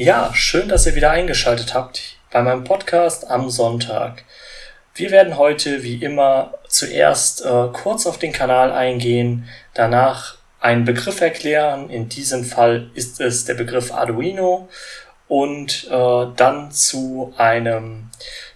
[0.00, 4.22] Ja, schön, dass ihr wieder eingeschaltet habt bei meinem Podcast am Sonntag.
[4.94, 11.20] Wir werden heute wie immer zuerst äh, kurz auf den Kanal eingehen, danach einen Begriff
[11.20, 11.90] erklären.
[11.90, 14.68] In diesem Fall ist es der Begriff Arduino
[15.26, 18.08] und äh, dann zu einem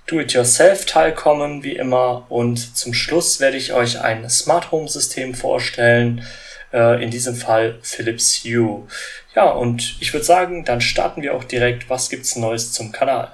[0.06, 2.24] Do-it-yourself-Teil kommen, wie immer.
[2.28, 6.24] Und zum Schluss werde ich euch ein Smart Home System vorstellen,
[6.72, 8.86] äh, in diesem Fall Philips Hue.
[9.34, 11.88] Ja, und ich würde sagen, dann starten wir auch direkt.
[11.88, 13.32] Was gibt's Neues zum Kanal?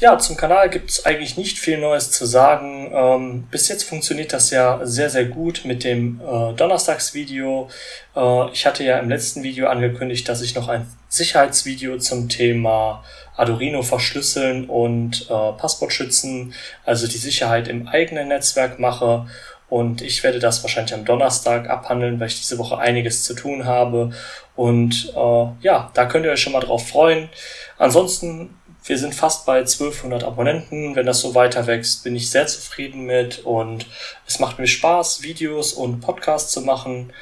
[0.00, 2.90] Ja, zum Kanal gibt's eigentlich nicht viel Neues zu sagen.
[2.94, 7.68] Ähm, bis jetzt funktioniert das ja sehr, sehr gut mit dem äh, Donnerstagsvideo.
[8.14, 13.02] Äh, ich hatte ja im letzten Video angekündigt, dass ich noch ein Sicherheitsvideo zum Thema
[13.36, 16.54] Arduino verschlüsseln und äh, Passwort schützen,
[16.84, 19.26] also die Sicherheit im eigenen Netzwerk mache.
[19.68, 23.66] Und ich werde das wahrscheinlich am Donnerstag abhandeln, weil ich diese Woche einiges zu tun
[23.66, 24.10] habe.
[24.56, 27.28] Und äh, ja, da könnt ihr euch schon mal drauf freuen.
[27.76, 30.96] Ansonsten, wir sind fast bei 1200 Abonnenten.
[30.96, 33.40] Wenn das so weiter wächst, bin ich sehr zufrieden mit.
[33.40, 33.86] Und
[34.26, 37.12] es macht mir Spaß, Videos und Podcasts zu machen.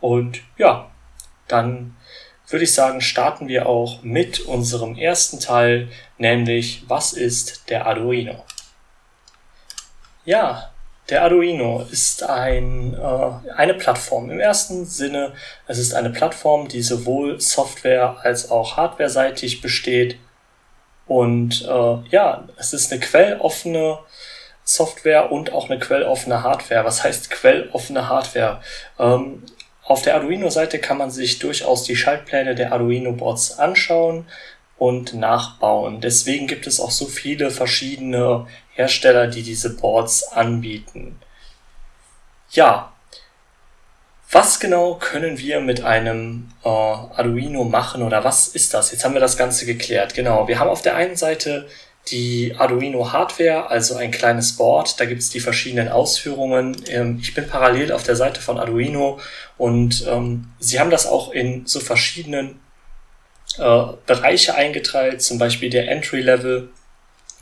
[0.00, 0.90] Und ja,
[1.48, 1.96] dann
[2.48, 5.88] würde ich sagen, starten wir auch mit unserem ersten Teil,
[6.18, 8.44] nämlich was ist der Arduino?
[10.26, 10.73] Ja,
[11.10, 14.30] der Arduino ist ein, äh, eine Plattform.
[14.30, 15.34] Im ersten Sinne,
[15.66, 20.18] es ist eine Plattform, die sowohl Software als auch Hardware-seitig besteht.
[21.06, 23.98] Und äh, ja, es ist eine quelloffene
[24.64, 26.84] Software und auch eine quelloffene Hardware.
[26.86, 28.62] Was heißt quelloffene Hardware?
[28.98, 29.42] Ähm,
[29.82, 34.26] auf der Arduino-Seite kann man sich durchaus die Schaltpläne der Arduino-Boards anschauen
[34.78, 36.00] und nachbauen.
[36.00, 41.18] Deswegen gibt es auch so viele verschiedene Hersteller, die diese Boards anbieten.
[42.50, 42.92] Ja,
[44.30, 48.90] was genau können wir mit einem äh, Arduino machen oder was ist das?
[48.90, 50.14] Jetzt haben wir das Ganze geklärt.
[50.14, 51.68] Genau, wir haben auf der einen Seite
[52.08, 54.98] die Arduino Hardware, also ein kleines Board.
[54.98, 56.76] Da gibt es die verschiedenen Ausführungen.
[56.88, 59.20] Ähm, ich bin parallel auf der Seite von Arduino
[59.56, 62.58] und ähm, sie haben das auch in so verschiedenen
[63.58, 66.68] äh, Bereiche eingeteilt, zum Beispiel der Entry Level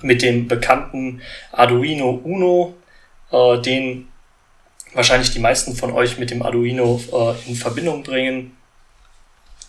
[0.02, 2.74] mit dem bekannten Arduino Uno,
[3.30, 4.08] äh, den
[4.94, 8.56] wahrscheinlich die meisten von euch mit dem Arduino äh, in Verbindung bringen.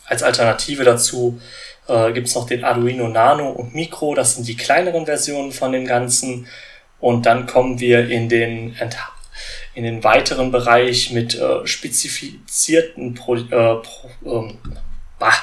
[0.05, 1.39] Als Alternative dazu
[1.87, 5.71] äh, gibt es noch den Arduino Nano und Micro, das sind die kleineren Versionen von
[5.71, 6.47] dem Ganzen.
[6.99, 8.77] Und dann kommen wir in den,
[9.73, 14.57] in den weiteren Bereich mit äh, spezifizierten Pro, äh, Pro, ähm,
[15.23, 15.33] bah,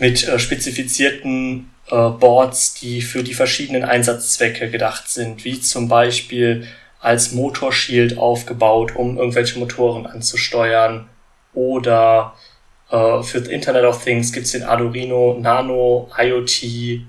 [0.00, 6.66] mit äh, spezifizierten äh, Boards, die für die verschiedenen Einsatzzwecke gedacht sind, wie zum Beispiel
[7.00, 11.08] als Motorshield aufgebaut, um irgendwelche Motoren anzusteuern
[11.54, 12.34] oder
[12.90, 17.04] äh, für Internet of Things gibt's den Arduino Nano IoT,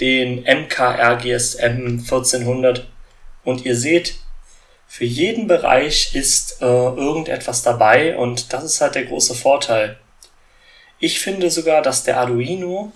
[0.00, 2.86] den MKRGSM 1400
[3.42, 4.14] und ihr seht,
[4.86, 9.98] für jeden Bereich ist äh, irgendetwas dabei und das ist halt der große Vorteil.
[10.98, 12.92] Ich finde sogar, dass der Arduino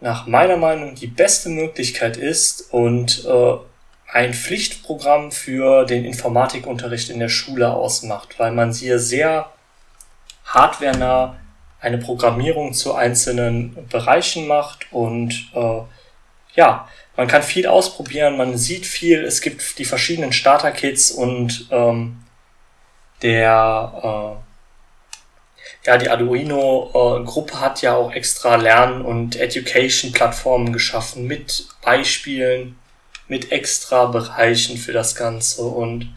[0.00, 3.56] nach meiner Meinung die beste Möglichkeit ist und äh,
[4.12, 9.50] ein Pflichtprogramm für den Informatikunterricht in der Schule ausmacht, weil man hier sehr
[10.44, 11.36] hardwarenah
[11.80, 15.80] eine Programmierung zu einzelnen Bereichen macht und äh,
[16.54, 22.24] ja, man kann viel ausprobieren, man sieht viel, es gibt die verschiedenen Starter-Kits und ähm,
[23.22, 24.49] der äh,
[25.84, 32.78] ja, die Arduino-Gruppe hat ja auch extra Lern- und Education-Plattformen geschaffen mit Beispielen,
[33.28, 35.62] mit extra Bereichen für das Ganze.
[35.62, 36.14] Und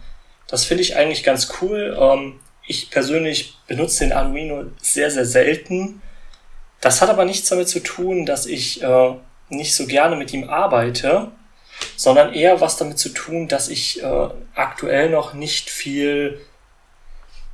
[0.47, 1.97] das finde ich eigentlich ganz cool.
[1.99, 6.01] Ähm, ich persönlich benutze den Arduino sehr, sehr selten.
[6.81, 9.13] Das hat aber nichts damit zu tun, dass ich äh,
[9.49, 11.31] nicht so gerne mit ihm arbeite,
[11.95, 16.41] sondern eher was damit zu tun, dass ich äh, aktuell noch nicht viel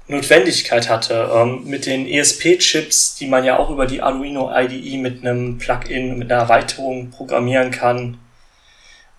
[0.09, 1.31] Notwendigkeit hatte.
[1.33, 6.17] Ähm, mit den ESP-Chips, die man ja auch über die Arduino IDE mit einem Plugin,
[6.17, 8.19] mit einer Erweiterung programmieren kann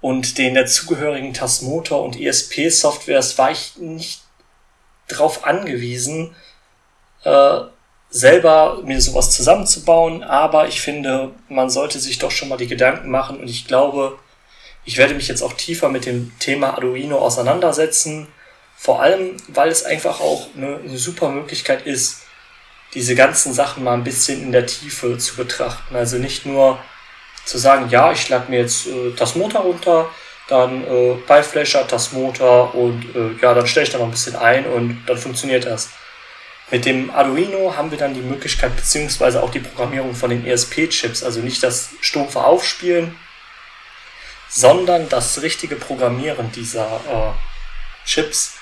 [0.00, 4.23] und den dazugehörigen Tasmotor und ESP-Softwares war ich nicht
[5.09, 6.35] darauf angewiesen,
[7.25, 7.61] äh,
[8.09, 13.11] selber mir sowas zusammenzubauen, aber ich finde, man sollte sich doch schon mal die Gedanken
[13.11, 14.19] machen und ich glaube,
[14.85, 18.26] ich werde mich jetzt auch tiefer mit dem Thema Arduino auseinandersetzen
[18.81, 22.23] vor allem, weil es einfach auch eine, eine super Möglichkeit ist,
[22.94, 25.94] diese ganzen Sachen mal ein bisschen in der Tiefe zu betrachten.
[25.94, 26.79] Also nicht nur
[27.44, 30.09] zu sagen, ja, ich lade mir jetzt äh, das Motor runter,
[30.49, 34.37] dann äh, bei das Motor und äh, ja, dann stelle ich da noch ein bisschen
[34.37, 35.91] ein und dann funktioniert das.
[36.71, 41.23] Mit dem Arduino haben wir dann die Möglichkeit, beziehungsweise auch die Programmierung von den ESP-Chips,
[41.23, 43.15] also nicht das stumpfe Aufspielen,
[44.49, 48.55] sondern das richtige Programmieren dieser äh, Chips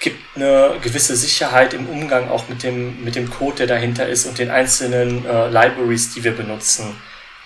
[0.00, 4.26] gibt eine gewisse Sicherheit im Umgang auch mit dem, mit dem Code, der dahinter ist
[4.26, 6.96] und den einzelnen äh, Libraries, die wir benutzen.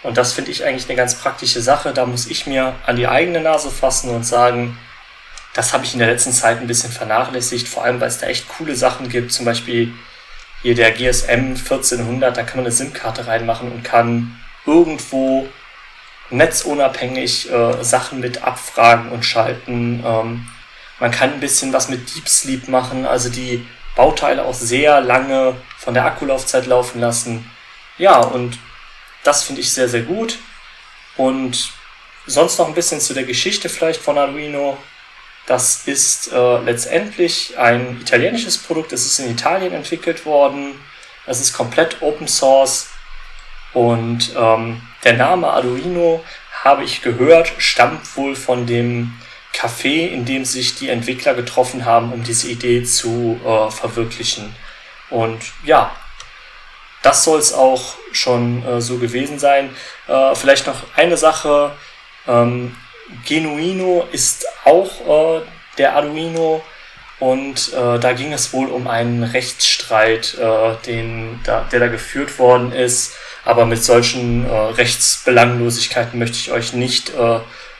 [0.03, 1.93] Und das finde ich eigentlich eine ganz praktische Sache.
[1.93, 4.77] Da muss ich mir an die eigene Nase fassen und sagen,
[5.55, 8.27] das habe ich in der letzten Zeit ein bisschen vernachlässigt, vor allem weil es da
[8.27, 9.33] echt coole Sachen gibt.
[9.33, 9.93] Zum Beispiel
[10.63, 15.47] hier der GSM 1400, da kann man eine SIM-Karte reinmachen und kann irgendwo
[16.31, 20.03] netzunabhängig äh, Sachen mit abfragen und schalten.
[20.05, 20.47] Ähm,
[21.03, 23.67] man kann ein bisschen was mit Deep Sleep machen, also die
[23.97, 27.51] Bauteile auch sehr lange von der Akkulaufzeit laufen lassen.
[27.99, 28.57] Ja, und
[29.25, 30.39] das finde ich sehr, sehr gut.
[31.17, 31.73] Und
[32.29, 34.79] sonst noch ein bisschen zu der Geschichte vielleicht von Arduino.
[35.47, 38.93] Das ist äh, letztendlich ein italienisches Produkt.
[38.93, 40.81] Es ist in Italien entwickelt worden.
[41.27, 42.91] Es ist komplett Open Source.
[43.73, 46.23] Und ähm, der Name Arduino,
[46.63, 49.13] habe ich gehört, stammt wohl von dem
[49.53, 54.55] Café, in dem sich die Entwickler getroffen haben, um diese Idee zu äh, verwirklichen.
[55.11, 55.95] Und ja,
[57.03, 59.71] das soll es auch schon äh, so gewesen sein.
[60.09, 61.73] Äh, vielleicht noch eine Sache.
[62.27, 62.77] Ähm,
[63.27, 65.43] Genuino ist auch äh,
[65.79, 66.63] der Arduino
[67.19, 72.39] und äh, da ging es wohl um einen Rechtsstreit, äh, den, da, der da geführt
[72.39, 73.15] worden ist.
[73.45, 77.11] Aber mit solchen Rechtsbelanglosigkeiten möchte ich euch nicht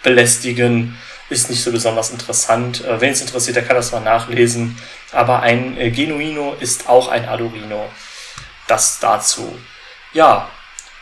[0.03, 0.99] belästigen.
[1.33, 2.85] Ist nicht so besonders interessant.
[2.85, 4.77] Äh, Wen es interessiert, der kann das mal nachlesen.
[5.13, 7.89] Aber ein äh, Genuino ist auch ein Arduino.
[8.69, 9.59] Das dazu.
[10.13, 10.49] Ja,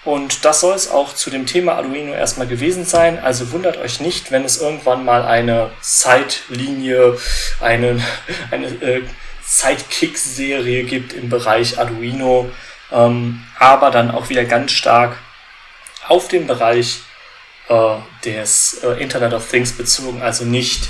[0.04, 3.18] und das soll es auch zu dem Thema Arduino erstmal gewesen sein.
[3.18, 7.18] Also wundert euch nicht, wenn es irgendwann mal eine Zeitlinie,
[7.60, 8.02] eine,
[8.50, 9.02] eine äh,
[9.44, 12.50] Sidekick-Serie gibt im Bereich Arduino
[12.92, 15.16] ähm, aber dann auch wieder ganz stark
[16.08, 17.00] auf den Bereich
[17.70, 20.88] äh, des äh, Internet of Things bezogen, also nicht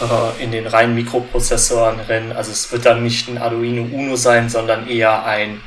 [0.00, 2.32] äh, in den reinen Mikroprozessoren rennen.
[2.32, 5.62] Also es wird dann nicht ein Arduino Uno sein, sondern eher ein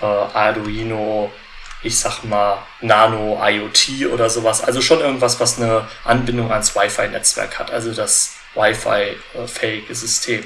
[0.00, 1.30] äh, Arduino,
[1.82, 4.64] ich sag mal, Nano IoT oder sowas.
[4.64, 10.44] Also schon irgendwas, was eine Anbindung ans Wi-Fi-Netzwerk hat, also das Wi-Fi-fähige System.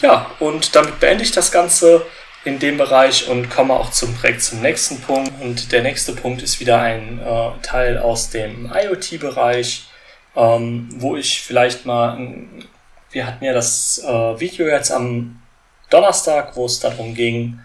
[0.00, 2.06] Ja, und damit beende ich das Ganze
[2.44, 5.32] in dem Bereich und komme auch zum, direkt zum nächsten Punkt.
[5.40, 9.84] Und der nächste Punkt ist wieder ein äh, Teil aus dem IoT-Bereich,
[10.36, 12.18] ähm, wo ich vielleicht mal,
[13.10, 15.42] wir hatten ja das äh, Video jetzt am
[15.90, 17.60] Donnerstag, wo es darum ging,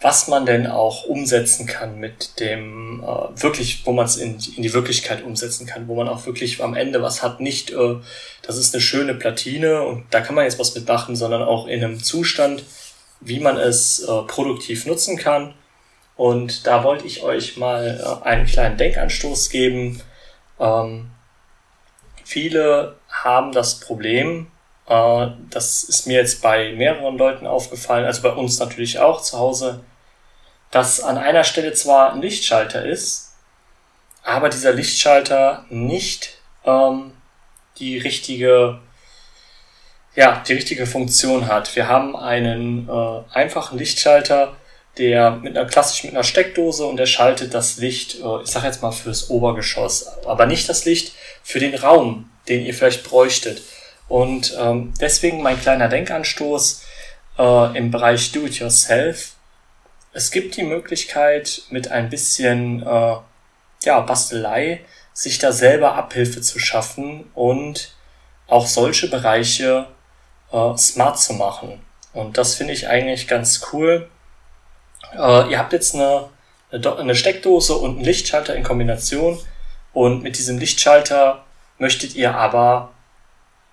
[0.00, 4.62] was man denn auch umsetzen kann mit dem, äh, wirklich, wo man es in, in
[4.62, 7.96] die Wirklichkeit umsetzen kann, wo man auch wirklich am Ende was hat, nicht, äh,
[8.42, 11.82] das ist eine schöne Platine und da kann man jetzt was mitmachen, sondern auch in
[11.82, 12.62] einem Zustand,
[13.20, 15.54] wie man es äh, produktiv nutzen kann.
[16.16, 20.00] Und da wollte ich euch mal äh, einen kleinen Denkanstoß geben.
[20.58, 21.10] Ähm,
[22.24, 24.50] viele haben das Problem,
[24.88, 29.38] äh, das ist mir jetzt bei mehreren Leuten aufgefallen, also bei uns natürlich auch zu
[29.38, 29.84] Hause,
[30.70, 33.34] dass an einer Stelle zwar ein Lichtschalter ist,
[34.22, 37.12] aber dieser Lichtschalter nicht ähm,
[37.78, 38.80] die richtige
[40.16, 41.76] ja, die richtige Funktion hat.
[41.76, 44.56] Wir haben einen äh, einfachen Lichtschalter,
[44.96, 48.64] der mit einer klassisch mit einer Steckdose und der schaltet das Licht, äh, ich sag
[48.64, 53.62] jetzt mal fürs Obergeschoss, aber nicht das Licht für den Raum, den ihr vielleicht bräuchtet.
[54.08, 56.82] Und ähm, deswegen mein kleiner Denkanstoß
[57.38, 59.32] äh, im Bereich Do-it-yourself.
[60.14, 63.16] Es gibt die Möglichkeit, mit ein bisschen äh,
[63.84, 64.80] ja, Bastelei
[65.12, 67.94] sich da selber Abhilfe zu schaffen und
[68.46, 69.88] auch solche Bereiche
[70.52, 71.80] äh, smart zu machen.
[72.12, 74.08] Und das finde ich eigentlich ganz cool.
[75.12, 76.28] Äh, ihr habt jetzt eine,
[76.70, 79.38] eine Steckdose und einen Lichtschalter in Kombination
[79.92, 81.44] und mit diesem Lichtschalter
[81.78, 82.92] möchtet ihr aber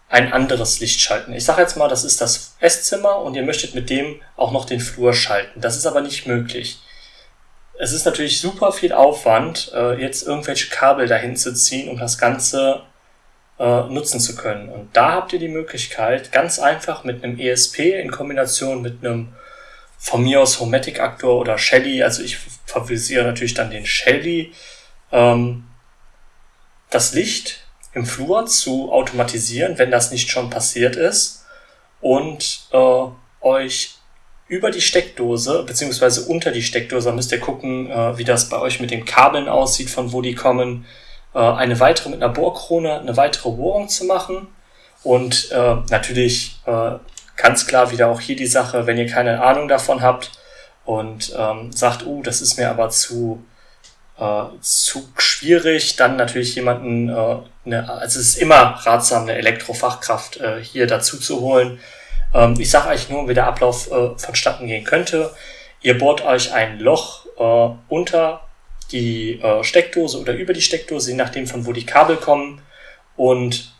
[0.10, 1.34] ein anderes Licht schalten.
[1.34, 4.66] Ich sage jetzt mal, das ist das Esszimmer und ihr möchtet mit dem auch noch
[4.66, 5.60] den Flur schalten.
[5.60, 6.80] Das ist aber nicht möglich.
[7.80, 12.20] Es ist natürlich super viel Aufwand, äh, jetzt irgendwelche Kabel dahin zu ziehen, um das
[12.20, 12.84] Ganze
[13.64, 14.68] äh, nutzen zu können.
[14.68, 19.30] Und da habt ihr die Möglichkeit, ganz einfach mit einem ESP in Kombination mit einem
[19.98, 24.52] von mir aus Homatic Aktor oder Shelly, also ich favorisiere natürlich dann den Shelly,
[25.14, 25.64] ähm,
[26.90, 27.62] das Licht
[27.94, 31.46] im Flur zu automatisieren, wenn das nicht schon passiert ist,
[32.02, 33.06] und äh,
[33.40, 33.96] euch
[34.50, 38.82] über die Steckdose, beziehungsweise unter die Steckdose, müsst ihr gucken, äh, wie das bei euch
[38.82, 40.86] mit den Kabeln aussieht, von wo die kommen,
[41.34, 44.48] äh, eine weitere mit einer Bohrkrone, eine weitere Bohrung zu machen
[45.04, 46.92] und äh, natürlich äh,
[47.36, 50.32] ganz klar wieder auch hier die Sache, wenn ihr keine Ahnung davon habt
[50.86, 53.44] und ähm, sagt, uh, das ist mir aber zu,
[54.18, 60.38] äh, zu schwierig, dann natürlich jemanden, äh, eine, also es ist immer ratsam, eine Elektrofachkraft
[60.38, 61.80] äh, hier dazu zu holen.
[62.34, 65.32] Ähm, ich sage euch nur, wie der Ablauf äh, vonstatten gehen könnte.
[65.82, 68.42] Ihr bohrt euch ein Loch äh, unter
[68.94, 72.62] die äh, Steckdose oder über die Steckdose, je nachdem von wo die Kabel kommen.
[73.16, 73.74] Und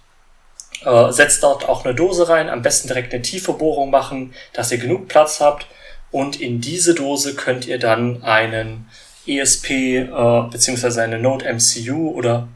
[0.84, 4.72] äh, setzt dort auch eine Dose rein, am besten direkt eine tiefe Bohrung machen, dass
[4.72, 5.68] ihr genug Platz habt.
[6.12, 8.88] Und in diese Dose könnt ihr dann einen
[9.26, 10.08] ESP äh,
[10.52, 12.50] beziehungsweise eine Node MCU oder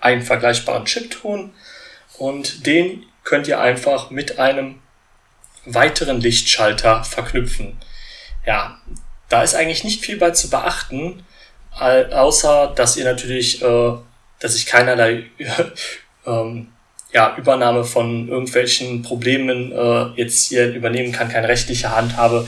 [0.00, 1.52] einen vergleichbaren Chip tun.
[2.18, 4.80] Und den könnt ihr einfach mit einem
[5.64, 7.78] weiteren Lichtschalter verknüpfen.
[8.46, 8.78] Ja,
[9.28, 11.24] da ist eigentlich nicht viel bei zu beachten,
[11.78, 13.92] außer dass ihr natürlich, äh,
[14.40, 15.24] dass ich keinerlei
[16.26, 16.68] ähm,
[17.12, 22.46] ja, Übernahme von irgendwelchen Problemen äh, jetzt hier übernehmen kann, keine rechtliche Handhabe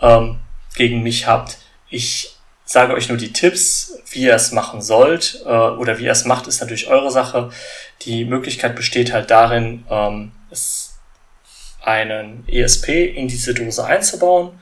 [0.00, 0.38] ähm,
[0.76, 1.58] gegen mich habt.
[1.88, 6.12] Ich sage euch nur die Tipps, wie ihr es machen sollt äh, oder wie ihr
[6.12, 7.50] es macht, ist natürlich eure Sache.
[8.02, 10.32] Die Möglichkeit besteht halt darin, ähm,
[11.82, 14.58] einen ESP in diese Dose einzubauen,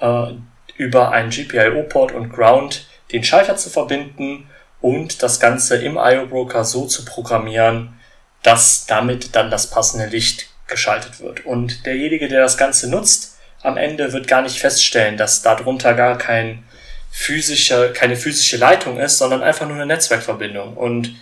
[0.00, 0.32] äh,
[0.76, 4.48] über einen GPIO-Port und Ground den Schalter zu verbinden
[4.80, 7.98] und das Ganze im IO-Broker so zu programmieren,
[8.42, 11.46] dass damit dann das passende Licht geschaltet wird.
[11.46, 16.18] Und derjenige, der das Ganze nutzt, am Ende wird gar nicht feststellen, dass darunter gar
[16.18, 16.64] kein
[17.10, 20.76] physische, keine physische Leitung ist, sondern einfach nur eine Netzwerkverbindung.
[20.76, 21.16] Und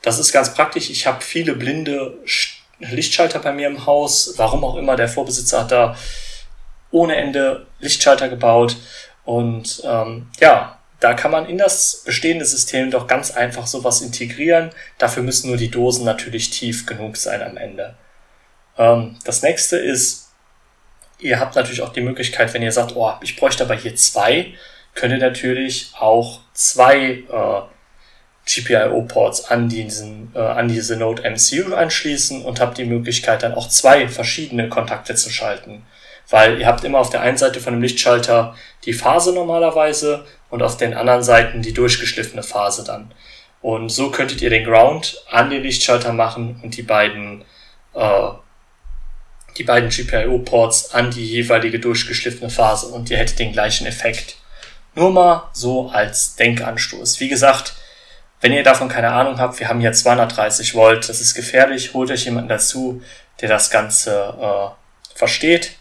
[0.00, 0.90] das ist ganz praktisch.
[0.90, 2.18] Ich habe viele blinde
[2.78, 4.34] Lichtschalter bei mir im Haus.
[4.36, 5.96] Warum auch immer, der Vorbesitzer hat da
[6.90, 8.76] ohne Ende Lichtschalter gebaut.
[9.24, 14.70] Und ähm, ja, da kann man in das bestehende System doch ganz einfach sowas integrieren.
[14.98, 17.94] Dafür müssen nur die Dosen natürlich tief genug sein am Ende.
[18.78, 20.30] Ähm, das nächste ist,
[21.18, 24.54] ihr habt natürlich auch die Möglichkeit, wenn ihr sagt, oh, ich bräuchte aber hier zwei,
[24.94, 27.62] könnt ihr natürlich auch zwei äh,
[28.46, 33.68] GPIO-Ports an, diesen, äh, an diese Node MCU anschließen und habt die Möglichkeit dann auch
[33.68, 35.84] zwei verschiedene Kontakte zu schalten.
[36.30, 38.54] Weil ihr habt immer auf der einen Seite von dem Lichtschalter
[38.84, 43.12] die Phase normalerweise und auf den anderen Seiten die durchgeschliffene Phase dann.
[43.60, 47.44] Und so könntet ihr den Ground an den Lichtschalter machen und die beiden,
[47.94, 48.28] äh,
[49.56, 54.36] die beiden GPIO-Ports an die jeweilige durchgeschliffene Phase und ihr hättet den gleichen Effekt.
[54.94, 57.20] Nur mal so als Denkanstoß.
[57.20, 57.74] Wie gesagt,
[58.40, 62.10] wenn ihr davon keine Ahnung habt, wir haben hier 230 Volt, das ist gefährlich, holt
[62.10, 63.02] euch jemanden dazu,
[63.40, 65.76] der das Ganze äh, versteht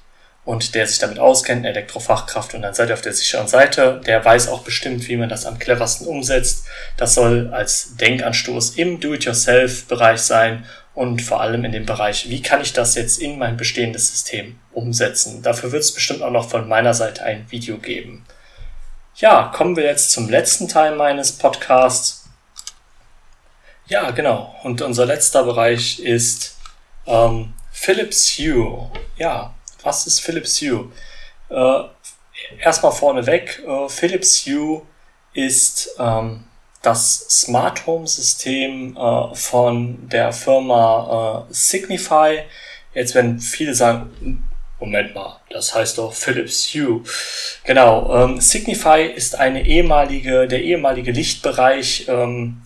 [0.45, 4.01] und der sich damit auskennt, Elektrofachkraft, und dann seid ihr auf der sicheren Seite.
[4.05, 6.65] Der weiß auch bestimmt, wie man das am cleversten umsetzt.
[6.97, 12.61] Das soll als Denkanstoß im Do-it-yourself-Bereich sein und vor allem in dem Bereich, wie kann
[12.61, 15.41] ich das jetzt in mein bestehendes System umsetzen.
[15.41, 18.25] Dafür wird es bestimmt auch noch von meiner Seite ein Video geben.
[19.15, 22.29] Ja, kommen wir jetzt zum letzten Teil meines Podcasts.
[23.87, 24.55] Ja, genau.
[24.63, 26.57] Und unser letzter Bereich ist
[27.05, 28.89] ähm, Philips Hue.
[29.17, 30.91] Ja, was ist Philips Hue?
[31.49, 31.83] Äh,
[32.59, 34.81] erstmal vorneweg, äh, Philips Hue
[35.33, 36.45] ist ähm,
[36.81, 42.39] das Smart Home System äh, von der Firma äh, Signify.
[42.93, 44.43] Jetzt werden viele sagen,
[44.79, 47.03] Moment mal, das heißt doch Philips Hue.
[47.63, 52.61] Genau, ähm, Signify ist eine ehemalige, der ehemalige Lichtbereich, ähm,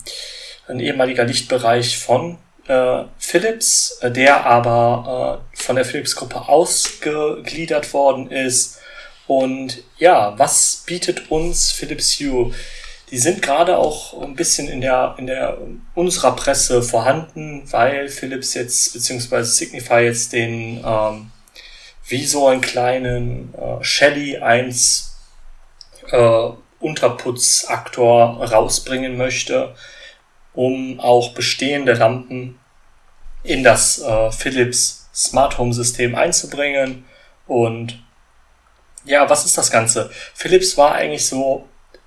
[0.66, 8.78] ein ehemaliger Lichtbereich von äh, Philips, der aber äh, von der Philips-Gruppe ausgegliedert worden ist.
[9.26, 12.52] Und ja, was bietet uns Philips Hue?
[13.10, 15.58] Die sind gerade auch ein bisschen in der, in der
[15.94, 21.30] unserer Presse vorhanden, weil Philips jetzt, beziehungsweise Signify jetzt den ähm,
[22.06, 25.16] wie so einen kleinen äh, Shelly 1
[26.10, 26.48] äh,
[26.80, 29.74] Unterputzaktor rausbringen möchte
[30.58, 32.58] um auch bestehende Lampen
[33.44, 37.04] in das äh, Philips Smart Home System einzubringen.
[37.48, 37.98] Und
[39.04, 40.10] ja, was ist das Ganze?
[40.34, 41.66] Philips war eigentlich so,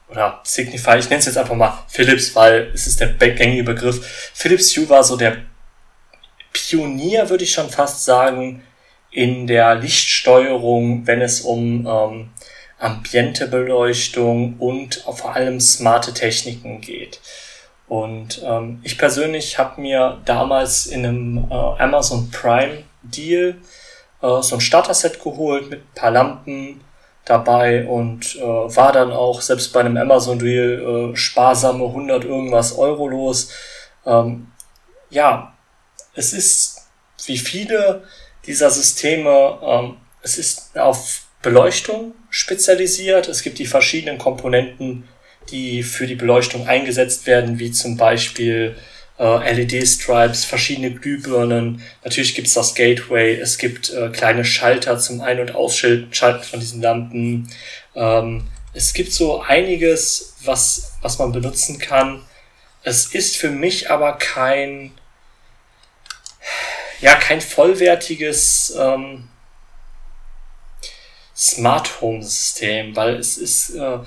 [0.10, 4.32] oder Signify, ich nenne es jetzt einfach mal Philips, weil es ist der gängige Begriff.
[4.34, 5.38] Philips Hue war so der
[6.54, 8.64] Pionier, würde ich schon fast sagen,
[9.10, 12.30] in der Lichtsteuerung, wenn es um ähm,
[12.80, 17.20] Ambientebeleuchtung und vor allem smarte Techniken geht.
[17.88, 23.56] Und ähm, ich persönlich habe mir damals in einem äh, Amazon Prime Deal
[24.22, 26.82] äh, so ein Starter-Set geholt mit ein paar Lampen
[27.26, 32.78] dabei und äh, war dann auch selbst bei einem Amazon Deal äh, sparsame 100 irgendwas
[32.78, 33.52] Euro los.
[34.06, 34.48] Ähm,
[35.10, 35.54] ja,
[36.16, 36.88] es ist
[37.26, 38.04] wie viele
[38.46, 43.28] dieser Systeme, ähm, es ist auf Beleuchtung spezialisiert.
[43.28, 45.08] Es gibt die verschiedenen Komponenten,
[45.50, 48.76] die für die Beleuchtung eingesetzt werden, wie zum Beispiel
[49.22, 51.84] äh, LED-Stripes, verschiedene Glühbirnen.
[52.04, 56.60] Natürlich gibt es das Gateway, es gibt äh, kleine Schalter zum Ein- und Ausschalten von
[56.60, 57.48] diesen Lampen.
[57.96, 62.26] Ähm, es gibt so einiges, was, was man benutzen kann.
[62.84, 64.92] Es ist für mich aber kein,
[67.00, 69.30] ja, kein vollwertiges ähm,
[71.36, 74.00] Smart Home System, weil es ist, äh,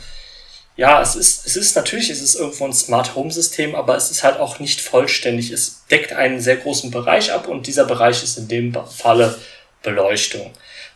[0.76, 4.10] ja, es ist, es ist natürlich, es ist irgendwo ein Smart Home System, aber es
[4.10, 5.50] ist halt auch nicht vollständig.
[5.50, 9.38] Es deckt einen sehr großen Bereich ab und dieser Bereich ist in dem Falle
[9.82, 10.52] Beleuchtung.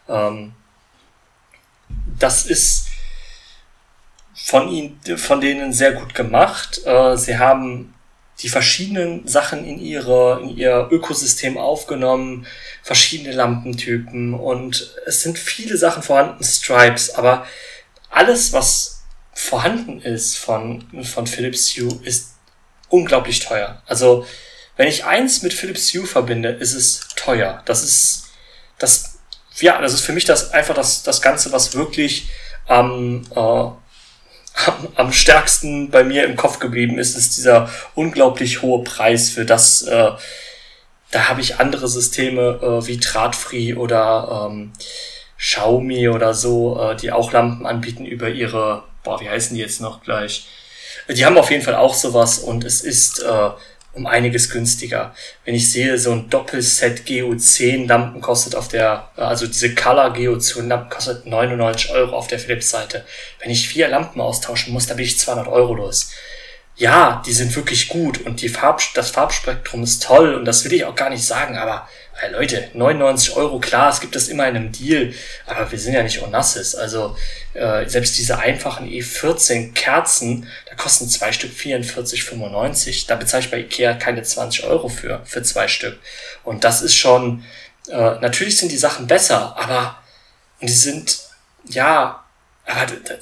[0.09, 0.53] Ähm,
[2.19, 2.87] das ist
[4.35, 6.81] von ihnen, von denen sehr gut gemacht.
[6.85, 7.95] Äh, sie haben
[8.41, 12.47] die verschiedenen Sachen in ihre, in ihr Ökosystem aufgenommen,
[12.83, 17.47] verschiedene Lampentypen und es sind viele Sachen vorhanden, Stripes, aber
[18.11, 18.98] alles, was
[19.39, 22.35] vorhanden ist von, von Philips Hue, ist
[22.89, 23.81] unglaublich teuer.
[23.87, 24.27] Also,
[24.77, 27.63] wenn ich eins mit Philips Hue verbinde, ist es teuer.
[27.65, 28.31] Das ist,
[28.79, 29.21] das,
[29.61, 32.29] ja, das ist für mich das, einfach das, das Ganze, was wirklich
[32.67, 33.79] am, äh, am,
[34.97, 39.83] am stärksten bei mir im Kopf geblieben ist, ist dieser unglaublich hohe Preis für das,
[39.83, 40.11] äh,
[41.13, 44.73] da habe ich andere Systeme äh, wie Drahtfree oder ähm,
[45.39, 49.81] Xiaomi oder so, äh, die auch Lampen anbieten über ihre, boah, wie heißen die jetzt
[49.81, 50.47] noch gleich?
[51.09, 53.51] Die haben auf jeden Fall auch sowas und es ist äh,
[53.95, 55.15] um einiges günstiger.
[55.47, 60.67] Wenn ich sehe, so ein Doppelset GU10 Lampen kostet auf der, also diese Color GU10
[60.67, 63.07] Lampen kostet 99 Euro auf der Philips Seite.
[63.41, 66.11] Wenn ich vier Lampen austauschen muss, da bin ich 200 Euro los.
[66.79, 70.73] Ja, die sind wirklich gut und die Farb, das Farbspektrum ist toll und das will
[70.73, 74.47] ich auch gar nicht sagen, aber hey Leute, 99 Euro, klar, es gibt das immer
[74.47, 75.13] in einem Deal,
[75.47, 76.77] aber wir sind ja nicht Onassis.
[76.77, 77.17] Also
[77.55, 83.09] äh, selbst diese einfachen E14 Kerzen, da kosten zwei Stück 44,95.
[83.09, 85.99] Da bezahle ich bei Ikea keine 20 Euro für, für zwei Stück.
[86.45, 87.45] Und das ist schon,
[87.89, 90.01] äh, natürlich sind die Sachen besser, aber
[90.61, 91.19] die sind,
[91.69, 92.25] ja,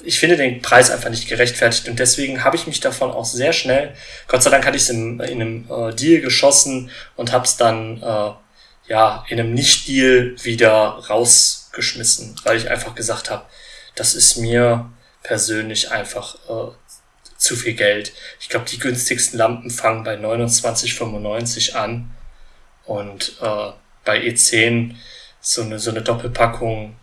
[0.03, 3.53] ich finde den Preis einfach nicht gerechtfertigt und deswegen habe ich mich davon auch sehr
[3.53, 3.93] schnell,
[4.27, 7.55] Gott sei Dank hatte ich es in, in einem äh, Deal geschossen und habe es
[7.55, 8.31] dann äh,
[8.87, 13.45] ja, in einem Nicht-Deal wieder rausgeschmissen, weil ich einfach gesagt habe,
[13.95, 14.89] das ist mir
[15.23, 16.71] persönlich einfach äh,
[17.37, 18.13] zu viel Geld.
[18.39, 22.09] Ich glaube, die günstigsten Lampen fangen bei 29,95 an
[22.85, 23.71] und äh,
[24.05, 24.95] bei E10
[25.39, 26.95] so eine, so eine Doppelpackung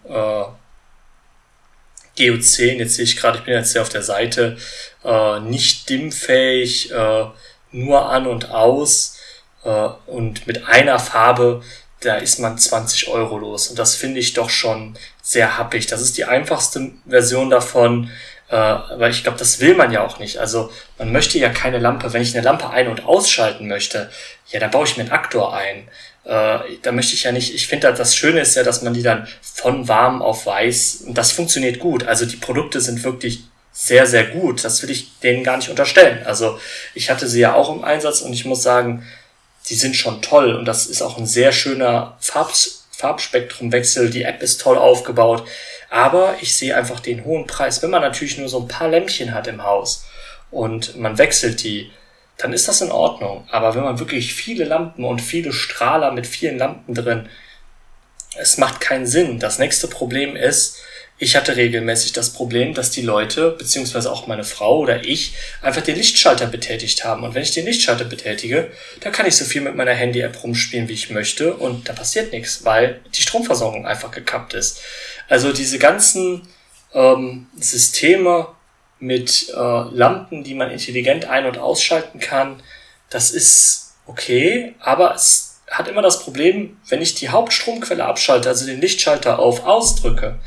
[2.16, 4.57] GO10, jetzt sehe ich gerade, ich bin jetzt hier auf der Seite,
[5.05, 7.24] äh, nicht dimmfähig, äh,
[7.72, 9.18] nur an und aus
[9.64, 11.62] äh, und mit einer Farbe,
[12.00, 13.68] da ist man 20 Euro los.
[13.68, 15.87] Und das finde ich doch schon sehr happig.
[15.87, 18.11] Das ist die einfachste Version davon,
[18.48, 20.38] äh, weil ich glaube, das will man ja auch nicht.
[20.38, 24.11] Also man möchte ja keine Lampe, wenn ich eine Lampe ein- und ausschalten möchte,
[24.50, 25.88] ja, dann baue ich mir einen Aktor ein.
[26.24, 29.02] Äh, da möchte ich ja nicht, ich finde, das Schöne ist ja, dass man die
[29.02, 32.06] dann von warm auf weiß, und das funktioniert gut.
[32.06, 34.64] Also die Produkte sind wirklich sehr, sehr gut.
[34.64, 36.24] Das will ich denen gar nicht unterstellen.
[36.24, 36.58] Also
[36.94, 39.04] ich hatte sie ja auch im Einsatz und ich muss sagen,
[39.68, 44.08] die sind schon toll und das ist auch ein sehr schöner Farbs Farbspektrumwechsel.
[44.10, 45.46] Die App ist toll aufgebaut,
[45.90, 47.82] aber ich sehe einfach den hohen Preis.
[47.82, 50.04] Wenn man natürlich nur so ein paar Lämpchen hat im Haus
[50.52, 51.90] und man wechselt die,
[52.38, 53.47] dann ist das in Ordnung.
[53.51, 57.29] Aber wenn man wirklich viele Lampen und viele Strahler mit vielen Lampen drin,
[58.37, 59.38] es macht keinen Sinn.
[59.38, 60.79] Das nächste Problem ist,
[61.16, 65.83] ich hatte regelmäßig das Problem, dass die Leute, beziehungsweise auch meine Frau oder ich, einfach
[65.83, 67.23] den Lichtschalter betätigt haben.
[67.23, 70.88] Und wenn ich den Lichtschalter betätige, dann kann ich so viel mit meiner Handy-App rumspielen,
[70.88, 71.55] wie ich möchte.
[71.55, 74.81] Und da passiert nichts, weil die Stromversorgung einfach gekappt ist.
[75.29, 76.42] Also diese ganzen
[76.94, 78.49] ähm, Systeme
[79.04, 82.62] mit äh, Lampen, die man intelligent ein- und ausschalten kann,
[83.10, 88.66] das ist okay, aber es hat immer das Problem, wenn ich die Hauptstromquelle abschalte, also
[88.66, 90.38] den Lichtschalter auf ausdrücke,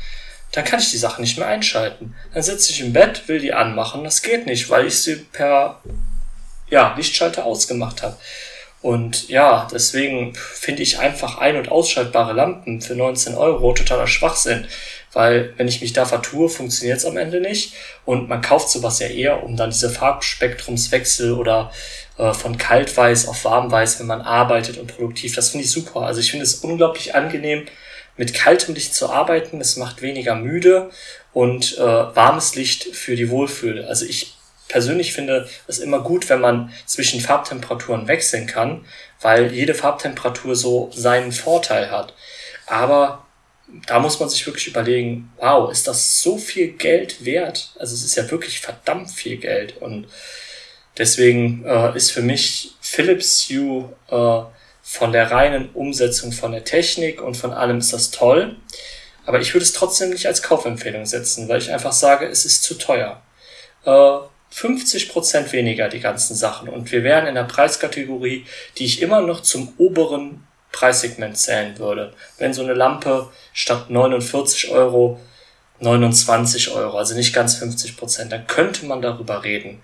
[0.52, 2.14] dann kann ich die Sache nicht mehr einschalten.
[2.32, 5.80] Dann sitze ich im Bett, will die anmachen, das geht nicht, weil ich sie per
[6.70, 8.16] ja, Lichtschalter ausgemacht habe.
[8.80, 14.66] Und ja, deswegen finde ich einfach ein- und ausschaltbare Lampen für 19 Euro totaler Schwachsinn.
[15.12, 17.72] Weil wenn ich mich da vertue, funktioniert es am Ende nicht.
[18.04, 21.72] Und man kauft sowas ja eher, um dann diese Farbspektrumswechsel oder
[22.18, 25.34] äh, von kaltweiß auf warmweiß, wenn man arbeitet und produktiv.
[25.34, 26.02] Das finde ich super.
[26.02, 27.66] Also ich finde es unglaublich angenehm,
[28.16, 29.60] mit kaltem Licht zu arbeiten.
[29.60, 30.90] Es macht weniger müde
[31.32, 33.84] und äh, warmes Licht für die Wohlfühl.
[33.84, 34.37] Also ich
[34.68, 38.84] persönlich finde es immer gut, wenn man zwischen Farbtemperaturen wechseln kann,
[39.20, 42.14] weil jede Farbtemperatur so seinen Vorteil hat.
[42.66, 43.26] Aber
[43.86, 47.72] da muss man sich wirklich überlegen, wow, ist das so viel Geld wert?
[47.78, 49.76] Also es ist ja wirklich verdammt viel Geld.
[49.78, 50.06] Und
[50.96, 54.42] deswegen äh, ist für mich Philips Hue äh,
[54.82, 58.56] von der reinen Umsetzung von der Technik und von allem ist das toll.
[59.26, 62.62] Aber ich würde es trotzdem nicht als Kaufempfehlung setzen, weil ich einfach sage, es ist
[62.62, 63.20] zu teuer.
[63.84, 64.18] Äh,
[64.50, 69.20] 50 Prozent weniger die ganzen Sachen und wir wären in der Preiskategorie, die ich immer
[69.20, 72.14] noch zum oberen Preissegment zählen würde.
[72.38, 75.20] Wenn so eine Lampe statt 49 Euro
[75.80, 79.82] 29 Euro, also nicht ganz 50 Prozent, dann könnte man darüber reden.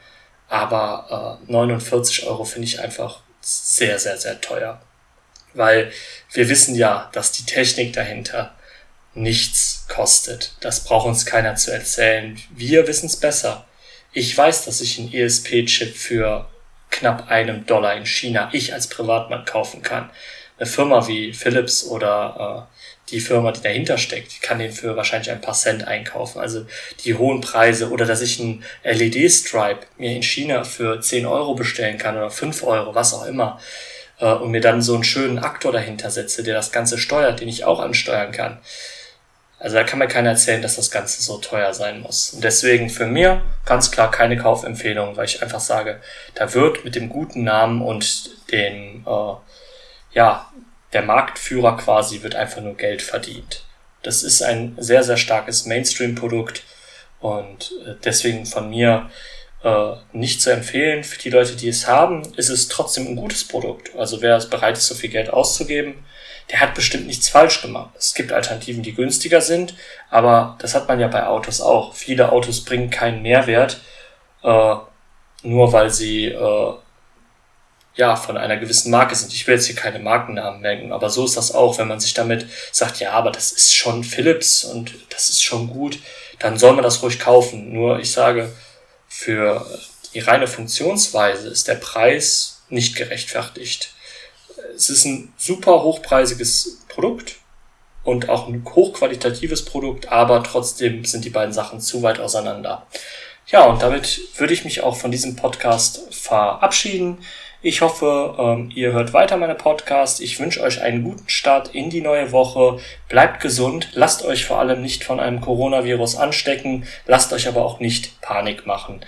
[0.49, 4.81] Aber äh, 49 Euro finde ich einfach sehr, sehr, sehr teuer.
[5.53, 5.93] Weil
[6.33, 8.55] wir wissen ja, dass die Technik dahinter
[9.15, 10.55] nichts kostet.
[10.61, 12.39] Das braucht uns keiner zu erzählen.
[12.51, 13.65] Wir wissen es besser.
[14.17, 16.49] Ich weiß, dass ich einen ESP-Chip für
[16.91, 20.09] knapp einem Dollar in China, ich als Privatmann kaufen kann.
[20.57, 25.33] Eine Firma wie Philips oder äh, die Firma, die dahinter steckt, kann den für wahrscheinlich
[25.33, 26.39] ein paar Cent einkaufen.
[26.39, 26.65] Also
[27.05, 31.99] die hohen Preise oder dass ich einen LED-Stripe mir in China für 10 Euro bestellen
[31.99, 33.59] kann oder 5 Euro, was auch immer
[34.21, 37.49] äh, und mir dann so einen schönen Aktor dahinter setze, der das Ganze steuert, den
[37.49, 38.61] ich auch ansteuern kann.
[39.65, 42.35] Also da kann mir keiner erzählen, dass das Ganze so teuer sein muss.
[42.35, 46.03] Und deswegen für mir ganz klar keine Kaufempfehlung, weil ich einfach sage,
[46.35, 49.35] da wird mit dem guten Namen und dem, äh,
[50.13, 50.53] ja,
[50.93, 53.65] der Marktführer quasi wird einfach nur Geld verdient.
[54.03, 56.63] Das ist ein sehr, sehr starkes Mainstream-Produkt
[57.21, 59.09] und äh, deswegen von mir
[59.63, 61.05] äh, nicht zu empfehlen.
[61.05, 63.97] Für die Leute, die es haben, ist es trotzdem ein gutes Produkt.
[63.97, 66.05] Also wer ist bereit ist, so viel Geld auszugeben,
[66.51, 67.91] der hat bestimmt nichts falsch gemacht.
[67.99, 69.75] Es gibt Alternativen, die günstiger sind,
[70.11, 71.95] aber das hat man ja bei Autos auch.
[71.95, 73.81] Viele Autos bringen keinen Mehrwert,
[74.43, 74.75] äh,
[75.43, 76.75] nur weil sie äh,
[77.97, 79.33] ja von einer gewissen Marke sind.
[79.33, 82.15] Ich will jetzt hier keine Markennamen merken, aber so ist das auch, wenn man sich
[82.15, 85.99] damit sagt, ja, aber das ist schon Philips und das ist schon gut,
[86.41, 87.73] dann soll man das ruhig kaufen.
[87.73, 88.53] Nur ich sage,
[89.09, 89.65] für
[90.13, 93.94] die reine Funktionsweise ist der Preis nicht gerechtfertigt.
[94.75, 97.37] Es ist ein super hochpreisiges Produkt
[98.03, 102.87] und auch ein hochqualitatives Produkt, aber trotzdem sind die beiden Sachen zu weit auseinander.
[103.47, 107.19] Ja, und damit würde ich mich auch von diesem Podcast verabschieden.
[107.67, 110.21] Ich hoffe, ähm, ihr hört weiter meine Podcast.
[110.21, 112.79] Ich wünsche euch einen guten Start in die neue Woche.
[113.09, 113.89] Bleibt gesund.
[113.95, 116.87] Lasst euch vor allem nicht von einem Coronavirus anstecken.
[117.07, 119.01] Lasst euch aber auch nicht Panik machen.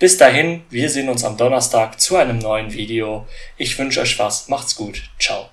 [0.00, 3.26] Bis dahin, wir sehen uns am Donnerstag zu einem neuen Video.
[3.58, 4.48] Ich wünsche euch was.
[4.48, 5.02] Macht's gut.
[5.18, 5.50] Ciao.